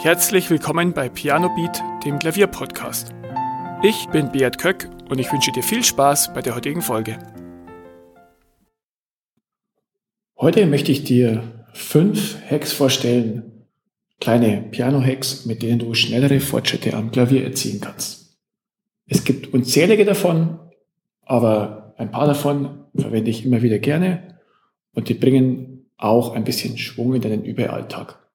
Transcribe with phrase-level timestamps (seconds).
[0.00, 3.12] Herzlich willkommen bei Piano Beat, dem Klavierpodcast.
[3.82, 7.18] Ich bin Beat Köck und ich wünsche dir viel Spaß bei der heutigen Folge.
[10.38, 13.66] Heute möchte ich dir fünf Hacks vorstellen,
[14.20, 18.38] kleine Piano-Hacks, mit denen du schnellere Fortschritte am Klavier erzielen kannst.
[19.08, 20.60] Es gibt unzählige davon,
[21.22, 24.38] aber ein paar davon verwende ich immer wieder gerne
[24.94, 28.27] und die bringen auch ein bisschen Schwung in deinen Überalltag.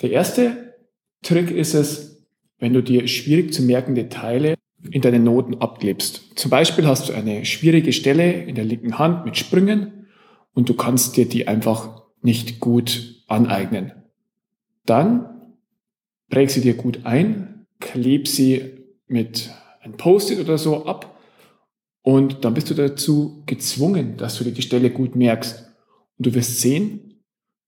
[0.00, 0.74] Der erste
[1.22, 2.26] Trick ist es,
[2.58, 4.54] wenn du dir schwierig zu merkende Teile
[4.90, 6.38] in deinen Noten abklebst.
[6.38, 10.06] Zum Beispiel hast du eine schwierige Stelle in der linken Hand mit Sprüngen
[10.54, 13.92] und du kannst dir die einfach nicht gut aneignen.
[14.86, 15.54] Dann
[16.30, 21.18] präg sie dir gut ein, kleb sie mit ein Post-it oder so ab
[22.02, 25.66] und dann bist du dazu gezwungen, dass du dir die Stelle gut merkst.
[26.16, 27.07] Und du wirst sehen,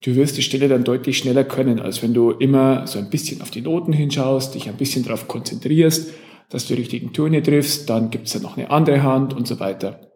[0.03, 3.43] du wirst die Stelle dann deutlich schneller können, als wenn du immer so ein bisschen
[3.43, 6.13] auf die Noten hinschaust, dich ein bisschen darauf konzentrierst,
[6.49, 9.47] dass du die richtigen Töne triffst, dann gibt es ja noch eine andere Hand und
[9.47, 10.11] so weiter.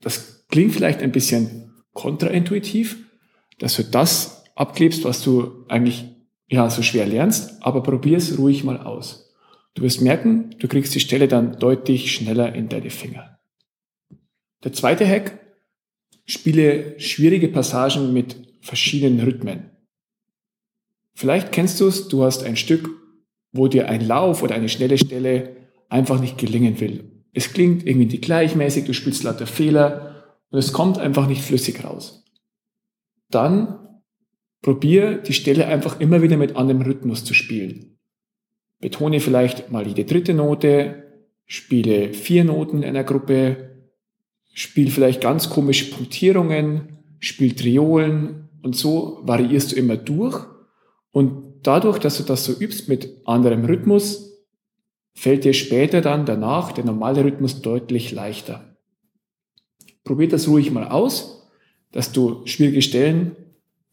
[0.00, 2.98] Das klingt vielleicht ein bisschen kontraintuitiv,
[3.58, 6.06] dass du das abklebst, was du eigentlich
[6.48, 9.32] ja so schwer lernst, aber probier es ruhig mal aus.
[9.74, 13.38] Du wirst merken, du kriegst die Stelle dann deutlich schneller in deine Finger.
[14.64, 15.38] Der zweite Hack,
[16.26, 19.70] spiele schwierige Passagen mit verschiedenen Rhythmen.
[21.14, 22.88] Vielleicht kennst du es, du hast ein Stück,
[23.52, 25.56] wo dir ein Lauf oder eine schnelle Stelle
[25.88, 27.24] einfach nicht gelingen will.
[27.32, 31.84] Es klingt irgendwie nicht gleichmäßig, du spielst lauter Fehler und es kommt einfach nicht flüssig
[31.84, 32.24] raus.
[33.30, 34.00] Dann
[34.62, 37.98] probier die Stelle einfach immer wieder mit anderem Rhythmus zu spielen.
[38.80, 41.04] Betone vielleicht mal jede dritte Note,
[41.46, 43.88] spiele vier Noten in einer Gruppe,
[44.52, 50.46] spiel vielleicht ganz komische Punktierungen, spiel Triolen und so variierst du immer durch.
[51.12, 54.30] Und dadurch, dass du das so übst mit anderem Rhythmus,
[55.14, 58.76] fällt dir später dann danach der normale Rhythmus deutlich leichter.
[60.04, 61.48] Probier das ruhig mal aus,
[61.92, 63.36] dass du schwierige Stellen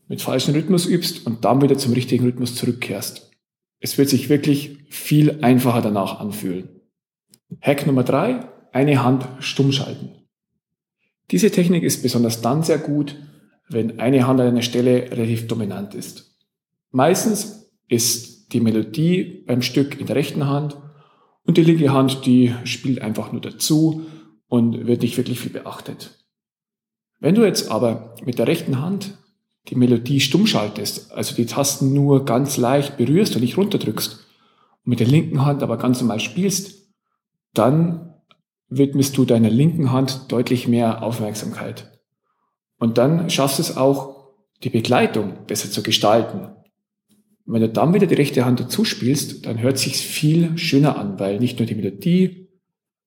[0.08, 3.32] mit falschem Rhythmus übst und dann wieder zum richtigen Rhythmus zurückkehrst.
[3.80, 6.70] Es wird sich wirklich viel einfacher danach anfühlen.
[7.62, 10.12] Hack Nummer drei: eine Hand stumm schalten.
[11.32, 13.16] Diese Technik ist besonders dann sehr gut,
[13.70, 16.38] wenn eine Hand an einer Stelle relativ dominant ist.
[16.92, 20.78] Meistens ist die Melodie beim Stück in der rechten Hand
[21.44, 24.06] und die linke Hand, die spielt einfach nur dazu
[24.48, 26.24] und wird nicht wirklich viel beachtet.
[27.20, 29.18] Wenn du jetzt aber mit der rechten Hand
[29.70, 34.90] die Melodie stumm schaltest, also die Tasten nur ganz leicht berührst und nicht runterdrückst und
[34.90, 36.90] mit der linken Hand aber ganz normal spielst,
[37.54, 38.14] dann
[38.70, 41.97] widmest du deiner linken Hand deutlich mehr Aufmerksamkeit.
[42.78, 44.18] Und dann schaffst du es auch,
[44.64, 46.40] die Begleitung besser zu gestalten.
[47.46, 50.98] Und wenn du dann wieder die rechte Hand dazu spielst, dann hört sich's viel schöner
[50.98, 52.48] an, weil nicht nur die Melodie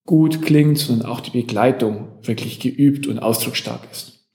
[0.06, 4.28] gut klingt, sondern auch die Begleitung wirklich geübt und ausdrucksstark ist.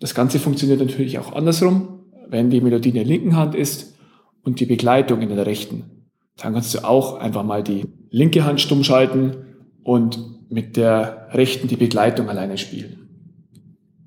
[0.00, 3.94] Das Ganze funktioniert natürlich auch andersrum, wenn die Melodie in der linken Hand ist
[4.42, 6.08] und die Begleitung in der rechten.
[6.36, 9.36] Dann kannst du auch einfach mal die linke Hand stumm schalten
[9.82, 13.03] und mit der rechten die Begleitung alleine spielen.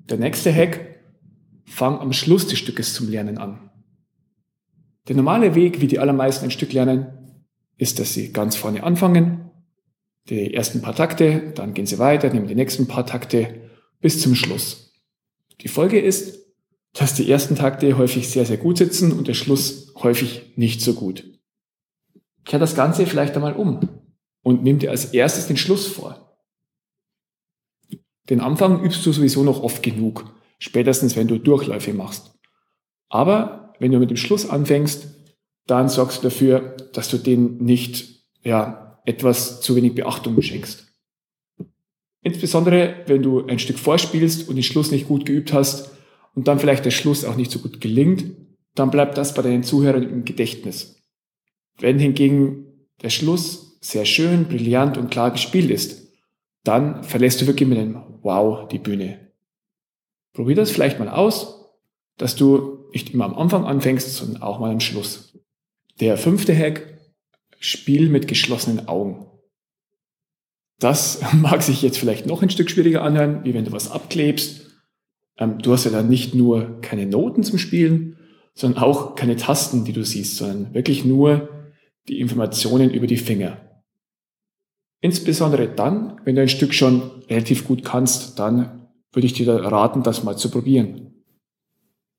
[0.08, 1.00] Der nächste Hack,
[1.66, 3.70] fang am Schluss des Stückes zum Lernen an.
[5.06, 7.08] Der normale Weg, wie die allermeisten ein Stück lernen,
[7.76, 9.50] ist, dass sie ganz vorne anfangen,
[10.28, 13.70] die ersten paar Takte, dann gehen sie weiter, nehmen die nächsten paar Takte
[14.00, 14.92] bis zum Schluss.
[15.60, 16.46] Die Folge ist,
[16.92, 20.94] dass die ersten Takte häufig sehr, sehr gut sitzen und der Schluss häufig nicht so
[20.94, 21.24] gut.
[22.44, 23.80] Kehr das Ganze vielleicht einmal um
[24.42, 26.27] und nimm dir als erstes den Schluss vor.
[28.28, 30.24] Den Anfang übst du sowieso noch oft genug,
[30.58, 32.32] spätestens wenn du Durchläufe machst.
[33.08, 35.08] Aber wenn du mit dem Schluss anfängst,
[35.66, 40.86] dann sorgst du dafür, dass du den nicht ja, etwas zu wenig Beachtung schenkst.
[42.22, 45.90] Insbesondere, wenn du ein Stück vorspielst und den Schluss nicht gut geübt hast
[46.34, 48.24] und dann vielleicht der Schluss auch nicht so gut gelingt,
[48.74, 50.96] dann bleibt das bei deinen Zuhörern im Gedächtnis.
[51.78, 52.66] Wenn hingegen
[53.02, 56.07] der Schluss sehr schön, brillant und klar gespielt ist,
[56.68, 59.32] dann verlässt du wirklich mit einem Wow die Bühne.
[60.34, 61.72] Probier das vielleicht mal aus,
[62.18, 65.38] dass du nicht immer am Anfang anfängst, sondern auch mal am Schluss.
[66.00, 66.98] Der fünfte Hack,
[67.58, 69.26] Spiel mit geschlossenen Augen.
[70.78, 74.66] Das mag sich jetzt vielleicht noch ein Stück schwieriger anhören, wie wenn du was abklebst.
[75.38, 78.18] Ähm, du hast ja dann nicht nur keine Noten zum Spielen,
[78.54, 81.48] sondern auch keine Tasten, die du siehst, sondern wirklich nur
[82.08, 83.67] die Informationen über die Finger.
[85.00, 90.02] Insbesondere dann, wenn du ein Stück schon relativ gut kannst, dann würde ich dir raten,
[90.02, 91.24] das mal zu probieren.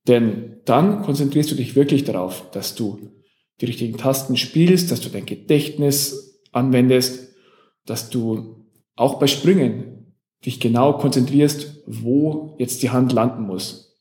[0.07, 3.11] Denn dann konzentrierst du dich wirklich darauf, dass du
[3.61, 7.35] die richtigen Tasten spielst, dass du dein Gedächtnis anwendest,
[7.85, 8.65] dass du
[8.95, 10.15] auch bei Sprüngen
[10.45, 13.97] dich genau konzentrierst, wo jetzt die Hand landen muss.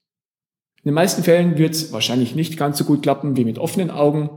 [0.79, 3.91] In den meisten Fällen wird es wahrscheinlich nicht ganz so gut klappen wie mit offenen
[3.91, 4.31] Augen,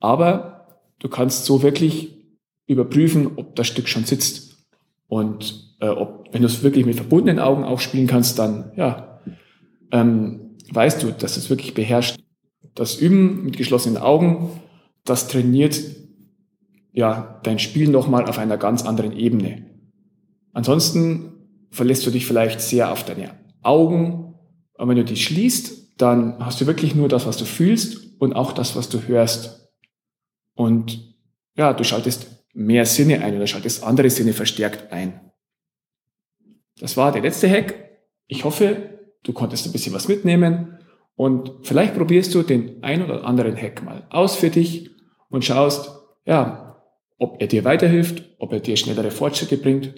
[0.00, 2.23] aber du kannst so wirklich
[2.66, 4.56] überprüfen, ob das Stück schon sitzt.
[5.06, 9.20] Und äh, ob, wenn du es wirklich mit verbundenen Augen auch spielen kannst, dann ja,
[9.92, 12.18] ähm, weißt du, dass es wirklich beherrscht.
[12.74, 14.50] Das Üben mit geschlossenen Augen,
[15.04, 15.80] das trainiert
[16.92, 19.66] ja dein Spiel nochmal auf einer ganz anderen Ebene.
[20.52, 21.32] Ansonsten
[21.70, 23.32] verlässt du dich vielleicht sehr auf deine
[23.62, 24.34] Augen,
[24.76, 28.34] aber wenn du die schließt, dann hast du wirklich nur das, was du fühlst und
[28.34, 29.70] auch das, was du hörst.
[30.54, 31.14] Und
[31.56, 35.20] ja, du schaltest mehr Sinne ein oder schaltest andere Sinne verstärkt ein.
[36.78, 37.74] Das war der letzte Hack.
[38.26, 40.78] Ich hoffe, du konntest ein bisschen was mitnehmen
[41.16, 44.90] und vielleicht probierst du den ein oder anderen Hack mal aus für dich
[45.28, 45.90] und schaust,
[46.24, 46.82] ja,
[47.18, 49.94] ob er dir weiterhilft, ob er dir schnellere Fortschritte bringt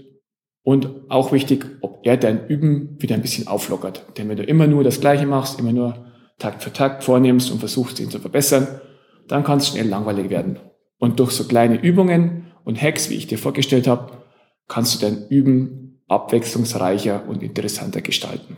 [0.63, 4.19] und auch wichtig, ob er dein Üben wieder ein bisschen auflockert.
[4.19, 6.07] Denn wenn du immer nur das Gleiche machst, immer nur
[6.39, 8.81] Takt für Takt vornimmst und versuchst, ihn zu verbessern,
[9.29, 10.59] dann kann es schnell langweilig werden.
[10.99, 14.25] Und durch so kleine Übungen und Hacks, wie ich dir vorgestellt habe,
[14.67, 18.57] kannst du dein Üben abwechslungsreicher und interessanter gestalten.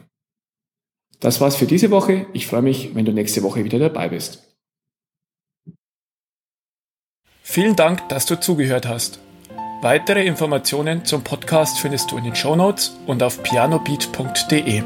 [1.21, 2.27] Das war's für diese Woche.
[2.33, 4.57] Ich freue mich, wenn du nächste Woche wieder dabei bist.
[7.43, 9.21] Vielen Dank, dass du zugehört hast.
[9.83, 14.83] Weitere Informationen zum Podcast findest du in den Show Notes und auf pianobeat.de.